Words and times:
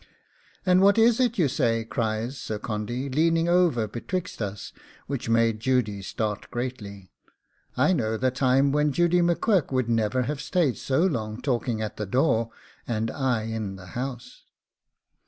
'And 0.65 0.81
what 0.81 0.97
is 0.97 1.19
it 1.19 1.37
you 1.37 1.47
say?' 1.47 1.85
cries 1.85 2.35
Sir 2.35 2.57
Condy, 2.57 3.07
leaning 3.07 3.47
over 3.47 3.87
betwixt 3.87 4.41
us, 4.41 4.73
which 5.05 5.29
made 5.29 5.59
Judy 5.59 6.01
start 6.01 6.49
greatly. 6.49 7.11
'I 7.77 7.93
know 7.93 8.17
the 8.17 8.31
time 8.31 8.71
when 8.71 8.91
Judy 8.91 9.21
M'Quirk 9.21 9.71
would 9.71 9.89
never 9.89 10.23
have 10.23 10.41
stayed 10.41 10.77
so 10.77 11.01
long 11.05 11.39
talking 11.39 11.83
at 11.83 11.97
the 11.97 12.07
door 12.07 12.49
and 12.87 13.11
I 13.11 13.43
in 13.43 13.75
the 13.75 13.85
house. 13.93 14.45